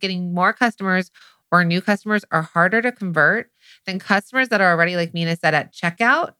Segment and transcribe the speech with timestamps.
[0.00, 1.10] getting more customers
[1.50, 3.50] or new customers are harder to convert
[3.86, 6.34] than customers that are already, like Minna said, at checkout.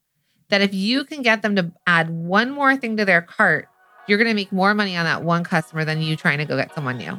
[0.50, 3.68] That if you can get them to add one more thing to their cart,
[4.06, 6.56] you're going to make more money on that one customer than you trying to go
[6.56, 7.18] get someone new.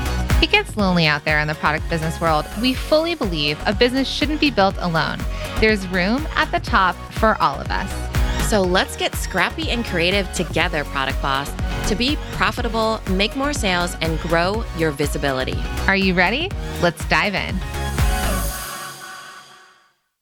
[0.41, 2.47] It gets lonely out there in the product business world.
[2.59, 5.19] We fully believe a business shouldn't be built alone.
[5.59, 8.49] There's room at the top for all of us.
[8.49, 11.51] So let's get scrappy and creative together, Product Boss,
[11.87, 15.57] to be profitable, make more sales, and grow your visibility.
[15.87, 16.49] Are you ready?
[16.81, 17.55] Let's dive in.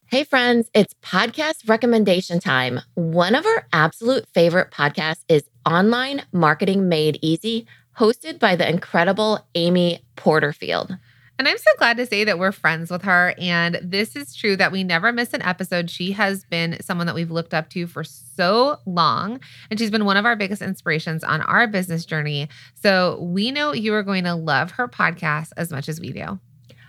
[0.08, 2.82] Hey, friends, it's podcast recommendation time.
[2.96, 7.68] One of our absolute favorite podcasts is Online Marketing Made Easy
[8.00, 10.98] hosted by the incredible Amy Porterfield.
[11.38, 13.34] And I'm so glad to say that we're friends with her.
[13.38, 15.90] And this is true that we never miss an episode.
[15.90, 19.40] She has been someone that we've looked up to for so long.
[19.70, 22.50] And she's been one of our biggest inspirations on our business journey.
[22.74, 26.40] So we know you are going to love her podcast as much as we do.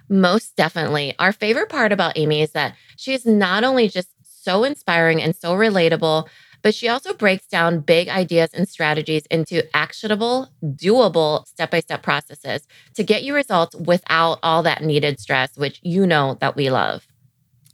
[0.09, 1.15] Most definitely.
[1.21, 5.37] Our favorite part about Amy is that she is not only just so inspiring and
[5.37, 6.29] so relatable,
[6.63, 12.03] but she also breaks down big ideas and strategies into actionable, doable step by step
[12.03, 16.71] processes to get you results without all that needed stress, which you know that we
[16.71, 17.07] love.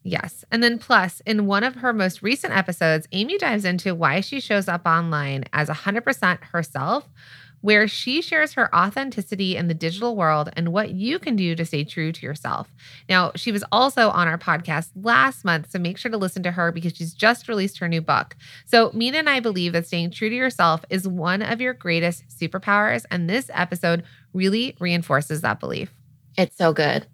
[0.07, 0.45] Yes.
[0.53, 4.39] And then, plus, in one of her most recent episodes, Amy dives into why she
[4.39, 7.09] shows up online as 100% herself
[7.67, 11.65] where she shares her authenticity in the digital world and what you can do to
[11.65, 12.73] stay true to yourself.
[13.09, 16.53] Now, she was also on our podcast last month, so make sure to listen to
[16.53, 18.37] her because she's just released her new book.
[18.67, 22.29] So, Minna and I believe that staying true to yourself is one of your greatest
[22.29, 25.93] superpowers, and this episode really reinforces that belief.
[26.39, 27.09] It's so good.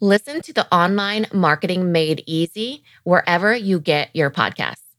[0.00, 4.91] Listen to the online marketing made easy wherever you get your podcasts.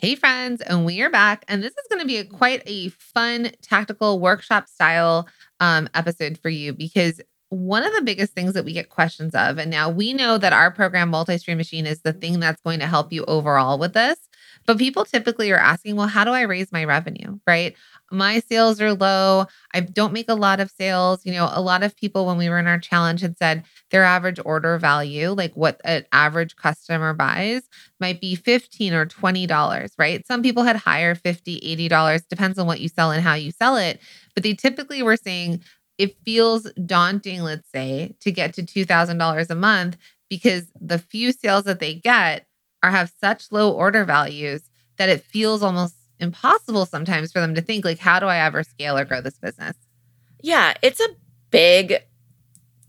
[0.00, 1.44] Hey, friends, and we are back.
[1.48, 5.26] And this is going to be a, quite a fun tactical workshop style
[5.58, 9.58] um, episode for you because one of the biggest things that we get questions of,
[9.58, 12.78] and now we know that our program, Multi Stream Machine, is the thing that's going
[12.78, 14.27] to help you overall with this.
[14.68, 17.40] But people typically are asking, well, how do I raise my revenue?
[17.48, 17.74] Right?
[18.10, 19.46] my sales are low.
[19.74, 21.24] I don't make a lot of sales.
[21.24, 24.04] You know, a lot of people, when we were in our challenge, had said their
[24.04, 27.62] average order value, like what an average customer buys,
[28.00, 30.26] might be 15 or $20, right?
[30.26, 33.76] Some people had higher 50, $80, depends on what you sell and how you sell
[33.76, 34.00] it.
[34.34, 35.62] But they typically were saying
[35.98, 39.96] it feels daunting, let's say, to get to $2,000 a month
[40.30, 42.46] because the few sales that they get
[42.82, 44.62] are have such low order values
[44.96, 48.62] that it feels almost impossible sometimes for them to think like how do i ever
[48.62, 49.76] scale or grow this business?
[50.42, 51.08] Yeah it's a
[51.50, 51.94] big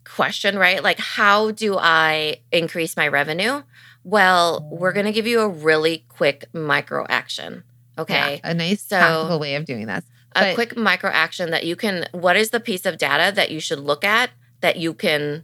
[0.03, 0.83] question right?
[0.83, 3.63] Like how do i increase my revenue?
[4.03, 7.63] Well we're going to give you a really quick micro action
[7.97, 8.39] okay?
[8.43, 10.03] yeah, a nice so, tactical way of doing this
[10.35, 13.59] a quick micro action that you can what is the piece of data that you
[13.59, 14.29] should look at
[14.61, 15.43] that you can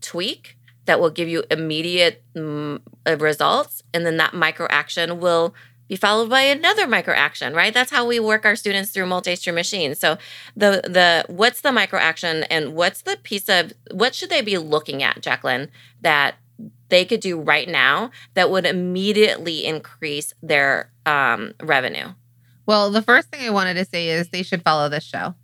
[0.00, 2.80] tweak that will give you immediate mm,
[3.18, 5.54] results and then that micro action will
[5.90, 7.74] be followed by another micro action, right?
[7.74, 9.98] That's how we work our students through multi-stream machines.
[9.98, 10.18] So
[10.56, 14.56] the the what's the micro action and what's the piece of what should they be
[14.56, 15.68] looking at, Jacqueline,
[16.00, 16.36] that
[16.90, 22.14] they could do right now that would immediately increase their um, revenue?
[22.66, 25.34] Well, the first thing I wanted to say is they should follow this show.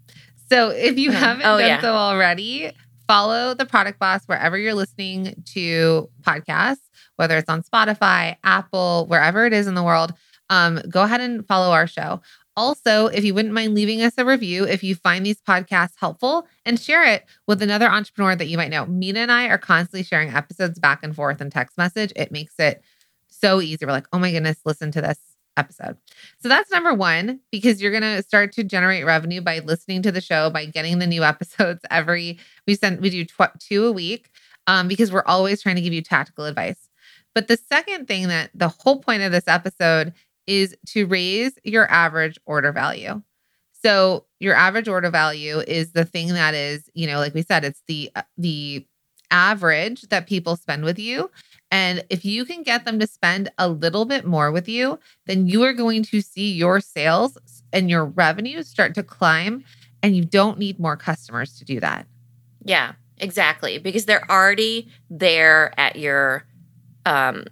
[0.49, 1.19] So if you mm-hmm.
[1.19, 1.81] haven't oh, done yeah.
[1.81, 2.71] so already,
[3.09, 9.47] follow the product boss wherever you're listening to podcasts, whether it's on Spotify, Apple, wherever
[9.47, 10.13] it is in the world
[10.51, 12.21] um, go ahead and follow our show.
[12.57, 16.47] Also, if you wouldn't mind leaving us a review if you find these podcasts helpful
[16.65, 18.87] and share it with another entrepreneur that you might know.
[18.87, 22.13] Minna and I are constantly sharing episodes back and forth in text message.
[22.17, 22.83] It makes it
[23.29, 23.85] so easy.
[23.85, 25.19] We're like, oh my goodness, listen to this
[25.57, 25.97] episode.
[26.39, 30.13] So that's number one, because you're going to start to generate revenue by listening to
[30.13, 33.93] the show, by getting the new episodes every, we send, we do tw- two a
[33.93, 34.31] week
[34.67, 36.89] um, because we're always trying to give you tactical advice.
[37.35, 40.15] But the second thing that the whole point of this episode
[40.47, 43.23] is to raise your average order value.
[43.83, 47.65] So your average order value is the thing that is, you know, like we said,
[47.65, 48.87] it's the uh, the
[49.31, 51.31] average that people spend with you.
[51.71, 55.47] And if you can get them to spend a little bit more with you, then
[55.47, 57.37] you are going to see your sales
[57.73, 59.65] and your revenue start to climb
[60.03, 62.07] And you don't need more customers to do that.
[62.65, 63.79] Yeah, exactly.
[63.79, 66.45] Because they're already there at your
[67.07, 67.45] um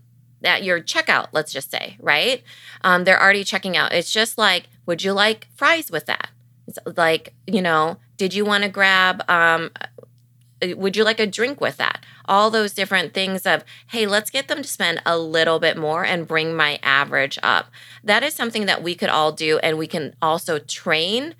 [0.44, 2.42] at your checkout, let's just say, right?
[2.82, 3.92] Um, they're already checking out.
[3.92, 6.30] It's just like, would you like fries with that?
[6.66, 9.70] It's like, you know, did you want to grab um
[10.76, 12.03] would you like a drink with that?
[12.26, 16.04] All those different things of, hey, let's get them to spend a little bit more
[16.04, 17.66] and bring my average up.
[18.02, 19.58] That is something that we could all do.
[19.58, 21.34] And we can also train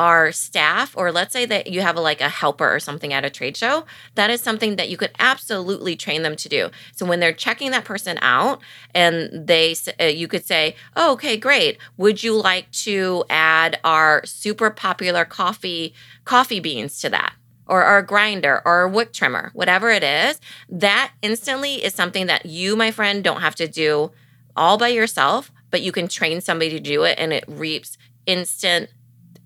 [0.00, 3.22] our staff or let's say that you have a, like a helper or something at
[3.22, 3.84] a trade show
[4.14, 7.70] that is something that you could absolutely train them to do so when they're checking
[7.70, 8.62] that person out
[8.94, 14.24] and they uh, you could say oh, okay great would you like to add our
[14.24, 15.92] super popular coffee
[16.24, 17.34] coffee beans to that
[17.70, 22.44] or our grinder or a wick trimmer, whatever it is, that instantly is something that
[22.44, 24.10] you, my friend, don't have to do
[24.56, 27.96] all by yourself, but you can train somebody to do it and it reaps
[28.26, 28.90] instant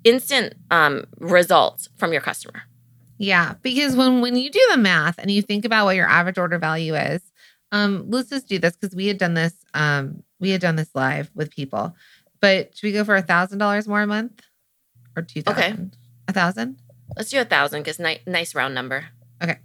[0.05, 2.63] instant um, results from your customer.
[3.19, 6.39] Yeah, because when when you do the math and you think about what your average
[6.39, 7.23] order value is,
[7.73, 9.55] um, let's just do this because we had done this.
[9.75, 11.95] Um, we had done this live with people,
[12.41, 14.43] but should we go for a thousand dollars more a month
[15.15, 15.63] or two thousand?
[15.63, 15.99] Okay,
[16.29, 16.81] a thousand.
[17.17, 19.07] Let's do a thousand because ni- nice round number.
[19.43, 19.57] Okay.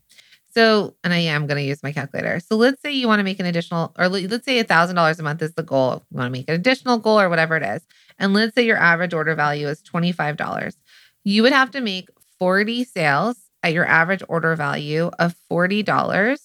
[0.52, 2.40] So, and I am going to use my calculator.
[2.40, 5.20] So let's say you want to make an additional, or let's say a thousand dollars
[5.20, 6.04] a month is the goal.
[6.10, 7.86] You want to make an additional goal or whatever it is.
[8.18, 10.76] And let's say your average order value is $25.
[11.24, 12.10] You would have to make
[12.40, 16.40] 40 sales at your average order value of $40.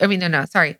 [0.00, 0.78] I mean, no, no, sorry.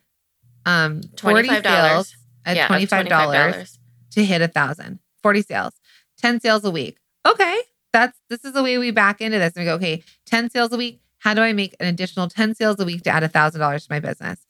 [0.65, 3.79] Um, $40 sales at yeah, $25, $25
[4.13, 5.01] to hit a thousand.
[5.23, 5.73] 40 sales,
[6.19, 6.99] 10 sales a week.
[7.27, 7.61] Okay
[7.93, 9.55] that's this is the way we back into this.
[9.55, 11.01] And we go, okay, 10 sales a week.
[11.19, 13.87] How do I make an additional 10 sales a week to add a thousand dollars
[13.87, 14.47] to my business?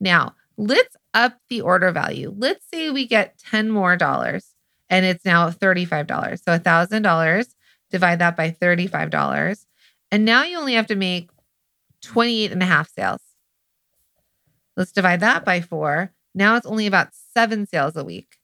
[0.00, 2.34] Now let's up the order value.
[2.36, 4.54] Let's say we get 10 more dollars
[4.90, 6.42] and it's now $35.
[6.42, 7.54] So a thousand dollars,
[7.90, 9.66] divide that by $35.
[10.10, 11.30] And now you only have to make
[12.02, 13.20] 28 and a half sales.
[14.76, 16.12] Let's divide that by four.
[16.34, 18.36] Now it's only about seven sales a week,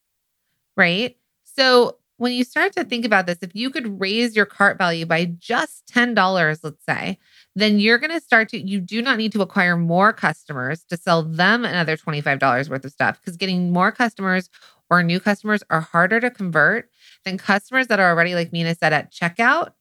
[0.76, 1.16] right?
[1.44, 5.04] So when you start to think about this, if you could raise your cart value
[5.04, 7.19] by just $10, let's say,
[7.56, 10.96] then you're going to start to, you do not need to acquire more customers to
[10.96, 14.48] sell them another $25 worth of stuff because getting more customers
[14.88, 16.88] or new customers are harder to convert
[17.24, 19.72] than customers that are already, like Minna said, at checkout.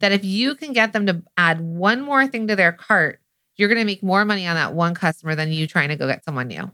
[0.00, 3.20] That if you can get them to add one more thing to their cart,
[3.54, 6.08] you're going to make more money on that one customer than you trying to go
[6.08, 6.72] get someone new.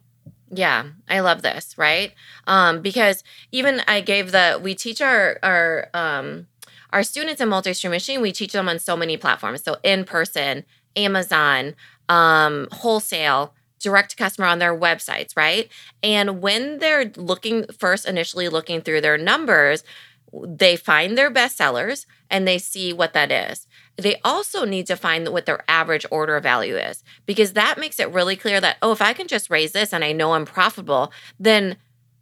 [0.53, 2.13] Yeah, I love this, right?
[2.47, 6.49] Um, because even I gave the we teach our our um
[6.93, 9.63] our students in multi-stream machine, we teach them on so many platforms.
[9.63, 10.65] So in person,
[10.97, 11.77] Amazon,
[12.09, 15.69] um, wholesale, direct to customer on their websites, right?
[16.03, 19.85] And when they're looking first initially looking through their numbers,
[20.33, 23.67] they find their best sellers and they see what that is
[24.01, 28.11] they also need to find what their average order value is because that makes it
[28.11, 31.13] really clear that, oh, if I can just raise this and I know I'm profitable,
[31.39, 31.77] then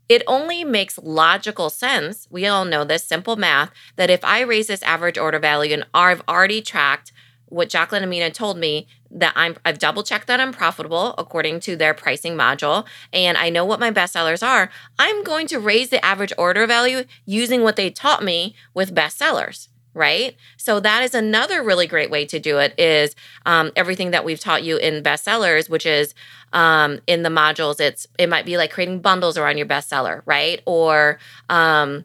[0.09, 2.27] it only makes logical sense.
[2.31, 5.87] We all know this simple math that if I raise this average order value and
[5.93, 7.13] I've already tracked
[7.51, 11.77] what Jacqueline Amina told me that I'm I've double checked that I'm profitable according to
[11.77, 15.89] their pricing module and I know what my best sellers are, I'm going to raise
[15.89, 20.37] the average order value using what they taught me with best sellers right?
[20.57, 23.15] So that is another really great way to do it is
[23.47, 26.15] um, everything that we've taught you in bestsellers, which is
[26.53, 27.81] um, in the modules.
[27.81, 30.63] It's it might be like creating bundles around your bestseller, right?
[30.67, 31.19] Or
[31.49, 32.05] um,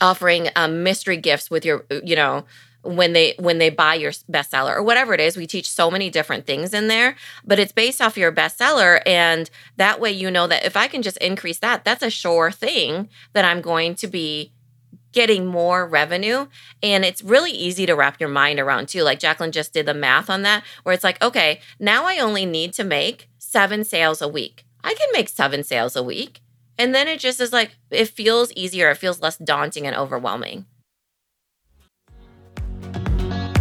[0.00, 2.44] offering um, mystery gifts with your, you know,
[2.82, 6.08] when they when they buy your bestseller or whatever it is we teach so many
[6.08, 10.46] different things in there but it's based off your bestseller and that way you know
[10.46, 14.06] that if i can just increase that that's a sure thing that i'm going to
[14.06, 14.52] be
[15.16, 16.46] getting more revenue.
[16.82, 19.02] And it's really easy to wrap your mind around too.
[19.02, 22.44] Like Jacqueline just did the math on that, where it's like, okay, now I only
[22.44, 24.66] need to make seven sales a week.
[24.84, 26.42] I can make seven sales a week.
[26.78, 28.90] And then it just is like, it feels easier.
[28.90, 30.66] It feels less daunting and overwhelming.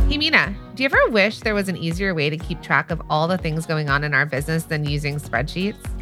[0.09, 3.01] Hey, Minna, do you ever wish there was an easier way to keep track of
[3.09, 5.94] all the things going on in our business than using spreadsheets?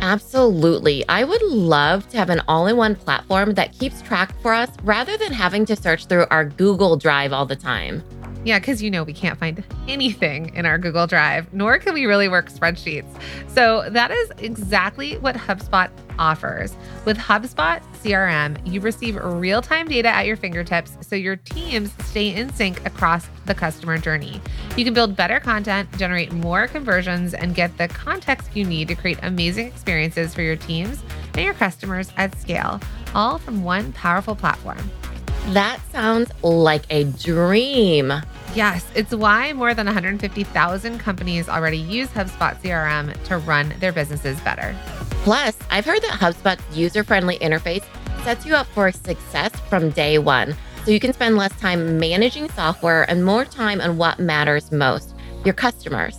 [0.00, 1.06] Absolutely.
[1.08, 4.70] I would love to have an all in one platform that keeps track for us
[4.84, 8.02] rather than having to search through our Google Drive all the time.
[8.44, 12.06] Yeah, because you know we can't find anything in our Google Drive, nor can we
[12.06, 13.08] really work spreadsheets.
[13.48, 16.76] So that is exactly what HubSpot offers.
[17.04, 22.34] With HubSpot CRM, you receive real time data at your fingertips so your teams stay
[22.34, 24.40] in sync across the customer journey.
[24.76, 28.94] You can build better content, generate more conversions, and get the context you need to
[28.94, 31.02] create amazing experiences for your teams
[31.34, 32.80] and your customers at scale,
[33.14, 34.78] all from one powerful platform.
[35.52, 38.12] That sounds like a dream.
[38.54, 44.38] Yes, it's why more than 150,000 companies already use HubSpot CRM to run their businesses
[44.42, 44.76] better.
[45.22, 47.84] Plus, I've heard that HubSpot's user friendly interface
[48.24, 50.54] sets you up for success from day one.
[50.84, 55.14] So you can spend less time managing software and more time on what matters most
[55.44, 56.18] your customers.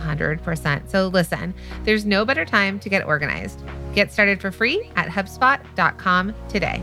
[0.00, 0.88] 100%.
[0.88, 1.52] So listen,
[1.84, 3.62] there's no better time to get organized.
[3.94, 6.82] Get started for free at HubSpot.com today.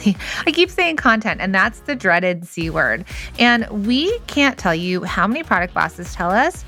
[0.46, 3.04] I keep saying content, and that's the dreaded C word.
[3.38, 6.64] And we can't tell you how many product bosses tell us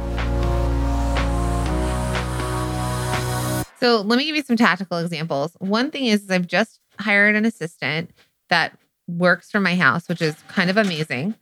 [3.79, 5.55] So let me give you some tactical examples.
[5.60, 8.12] One thing is, is I've just hired an assistant
[8.50, 11.36] that works from my house, which is kind of amazing.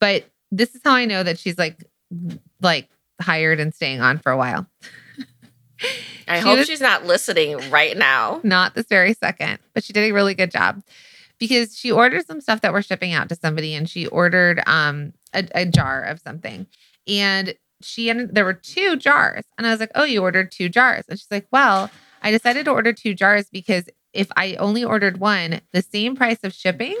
[0.00, 1.84] But this is how I know that she's like
[2.60, 2.88] like
[3.20, 4.66] hired and staying on for a while.
[6.28, 8.40] I she hope was, she's not listening right now.
[8.42, 10.82] Not this very second, but she did a really good job
[11.38, 15.12] because she ordered some stuff that we're shipping out to somebody and she ordered um
[15.32, 16.66] a, a jar of something.
[17.06, 19.44] And she ended there were two jars.
[19.58, 21.04] And I was like, Oh, you ordered two jars.
[21.08, 21.90] And she's like, Well,
[22.22, 26.38] I decided to order two jars because if I only ordered one, the same price
[26.42, 26.96] of shipping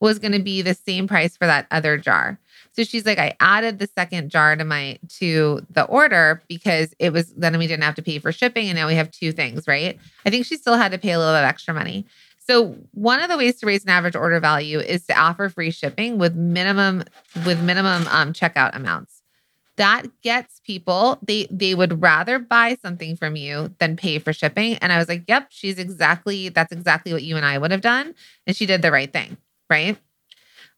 [0.00, 2.38] was going to be the same price for that other jar.
[2.72, 7.12] So she's like, I added the second jar to my to the order because it
[7.12, 9.66] was then we didn't have to pay for shipping and now we have two things,
[9.68, 9.98] right?
[10.24, 12.06] I think she still had to pay a little bit of extra money.
[12.38, 15.70] So one of the ways to raise an average order value is to offer free
[15.70, 17.04] shipping with minimum
[17.44, 19.19] with minimum um, checkout amounts.
[19.80, 24.76] That gets people they they would rather buy something from you than pay for shipping.
[24.76, 27.82] And I was like, "Yep, she's exactly that's exactly what you and I would have
[27.82, 28.14] done."
[28.46, 29.38] And she did the right thing,
[29.70, 29.98] right?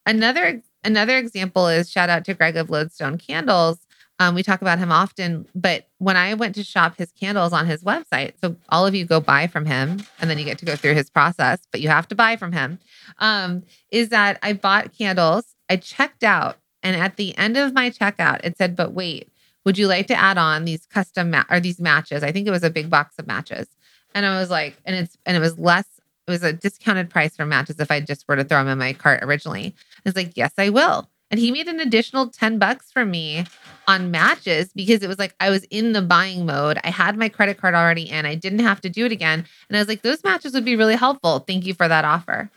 [0.07, 3.79] Another Another example is shout out to Greg of Lodestone Candles.
[4.19, 7.67] Um, we talk about him often, but when I went to shop his candles on
[7.67, 10.65] his website, so all of you go buy from him and then you get to
[10.65, 12.79] go through his process, but you have to buy from him.
[13.19, 17.91] Um, is that I bought candles, I checked out, and at the end of my
[17.91, 19.29] checkout, it said, but wait,
[19.65, 22.23] would you like to add on these custom ma- or these matches?
[22.23, 23.69] I think it was a big box of matches.
[24.15, 25.87] And I was like, and it's and it was less
[26.27, 28.79] it was a discounted price for matches if I just were to throw them in
[28.79, 29.75] my cart originally.
[29.77, 31.09] I was like, yes, I will.
[31.31, 33.47] And he made an additional 10 bucks for me
[33.89, 36.79] on matches because it was like I was in the buying mode.
[36.85, 38.27] I had my credit card already in.
[38.27, 39.47] I didn't have to do it again.
[39.69, 41.39] And I was like, those matches would be really helpful.
[41.41, 42.51] Thank you for that offer.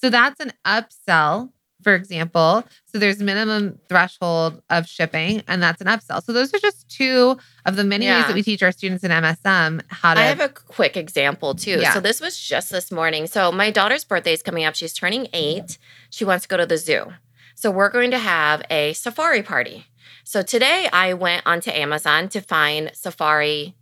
[0.00, 1.50] So that's an upsell
[1.82, 2.64] for example.
[2.86, 6.22] So there's minimum threshold of shipping, and that's an upsell.
[6.22, 8.18] So those are just two of the many yeah.
[8.18, 10.20] ways that we teach our students in MSM how to.
[10.20, 11.80] I have a quick example too.
[11.80, 11.94] Yeah.
[11.94, 13.26] So this was just this morning.
[13.26, 14.74] So my daughter's birthday is coming up.
[14.74, 15.78] She's turning eight.
[16.10, 17.12] She wants to go to the zoo.
[17.54, 19.86] So we're going to have a safari party.
[20.24, 23.74] So today I went onto Amazon to find safari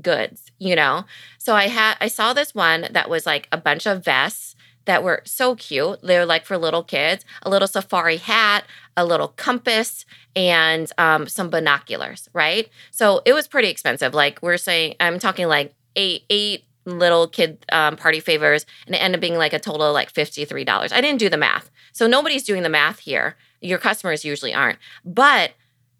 [0.00, 1.04] goods, you know.
[1.38, 4.54] So I had I saw this one that was like a bunch of vests
[4.88, 6.00] that were so cute.
[6.02, 8.64] They're like for little kids, a little safari hat,
[8.96, 12.70] a little compass, and um, some binoculars, right?
[12.90, 14.14] So it was pretty expensive.
[14.14, 18.98] Like we're saying, I'm talking like eight, eight little kid um, party favors, and it
[18.98, 20.66] ended up being like a total of like $53.
[20.90, 21.70] I didn't do the math.
[21.92, 23.36] So nobody's doing the math here.
[23.60, 24.78] Your customers usually aren't.
[25.04, 25.52] But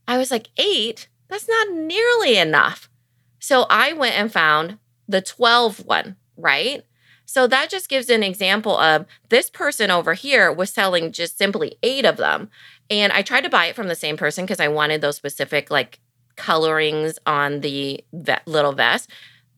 [0.07, 1.09] I was like, eight?
[1.28, 2.88] That's not nearly enough.
[3.38, 6.85] So I went and found the 12 one, right?
[7.30, 11.76] So that just gives an example of this person over here was selling just simply
[11.82, 12.49] eight of them.
[12.88, 15.70] And I tried to buy it from the same person because I wanted those specific
[15.70, 16.00] like
[16.37, 18.02] colorings on the
[18.47, 19.11] little vest.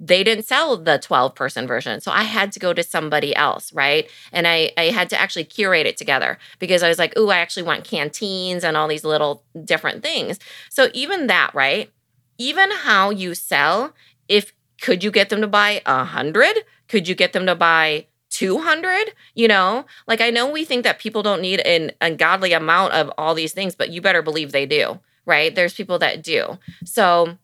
[0.03, 2.01] they didn't sell the 12 person version.
[2.01, 4.09] So I had to go to somebody else, right?
[4.33, 7.37] And I, I had to actually curate it together because I was like, oh, I
[7.39, 10.39] actually want canteens and all these little different things.
[10.71, 11.91] So even that, right?
[12.39, 13.95] Even how you sell,
[14.27, 16.57] if could you get them to buy a hundred?
[16.91, 21.01] Could you get them to buy 200 you know like i know we think that
[21.01, 24.65] people don't need an ungodly amount of all these things but you better believe they
[24.65, 27.37] do right there's people that do so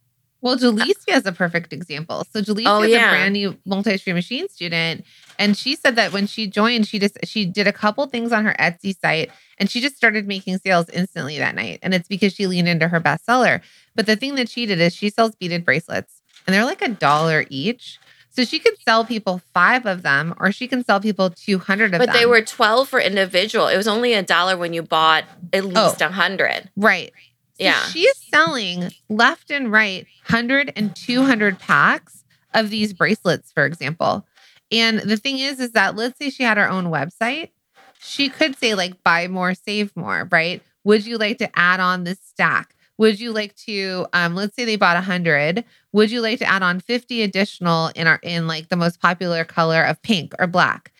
[0.46, 2.24] well, Jalecia is a perfect example.
[2.30, 3.08] So Jalecia oh, is yeah.
[3.08, 5.04] a brand new multi-stream machine student.
[5.40, 8.44] And she said that when she joined, she just she did a couple things on
[8.44, 11.80] her Etsy site and she just started making sales instantly that night.
[11.82, 13.60] And it's because she leaned into her bestseller.
[13.94, 16.90] But the thing that she did is she sells beaded bracelets and they're like a
[16.90, 17.98] dollar each.
[18.36, 21.90] So she could sell people five of them, or she can sell people 200 of
[21.92, 22.06] but them.
[22.08, 23.66] But they were 12 for individual.
[23.68, 25.24] It was only a dollar when you bought
[25.54, 25.68] at oh.
[25.68, 26.70] least a oh, 100.
[26.76, 27.12] Right.
[27.54, 27.80] So yeah.
[27.86, 34.26] She's selling left and right 100 and 200 packs of these bracelets, for example.
[34.70, 37.50] And the thing is, is that let's say she had her own website,
[37.98, 40.62] she could say, like, buy more, save more, right?
[40.84, 42.75] Would you like to add on this stack?
[42.98, 45.64] Would you like to, um, let's say they bought 100.
[45.92, 49.44] Would you like to add on 50 additional in our, in like the most popular
[49.44, 50.92] color of pink or black?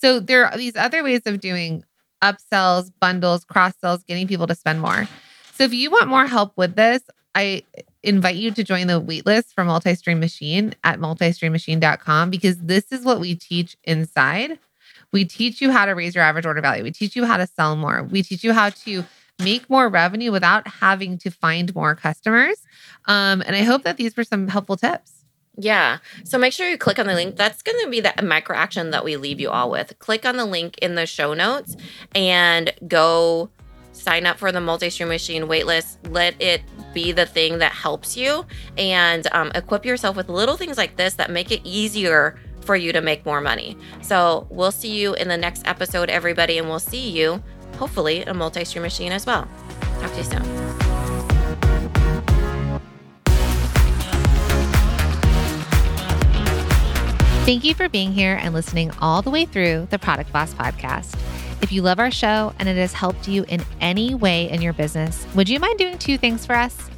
[0.00, 1.84] So there are these other ways of doing
[2.22, 5.08] upsells, bundles, cross sells, getting people to spend more.
[5.52, 7.02] So if you want more help with this,
[7.34, 7.62] I
[8.02, 13.20] invite you to join the waitlist for Multi-Stream Machine at multistreammachine.com because this is what
[13.20, 14.58] we teach inside.
[15.12, 16.82] We teach you how to raise your average order value.
[16.82, 18.02] We teach you how to sell more.
[18.02, 19.04] We teach you how to
[19.38, 22.62] make more revenue without having to find more customers.
[23.06, 25.24] Um, and I hope that these were some helpful tips.
[25.56, 25.98] Yeah.
[26.24, 27.36] So make sure you click on the link.
[27.36, 29.98] That's going to be the micro action that we leave you all with.
[29.98, 31.76] Click on the link in the show notes
[32.14, 33.50] and go
[33.94, 36.62] sign up for the multi-stream machine waitlist let it
[36.92, 38.44] be the thing that helps you
[38.76, 42.92] and um, equip yourself with little things like this that make it easier for you
[42.92, 46.80] to make more money so we'll see you in the next episode everybody and we'll
[46.80, 47.42] see you
[47.78, 49.48] hopefully a multi-stream machine as well
[50.00, 50.74] talk to you soon
[57.44, 61.14] Thank you for being here and listening all the way through the Product Boss podcast.
[61.60, 64.72] If you love our show and it has helped you in any way in your
[64.72, 66.88] business, would you mind doing two things for us?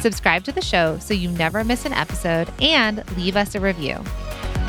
[0.00, 3.96] Subscribe to the show so you never miss an episode and leave us a review.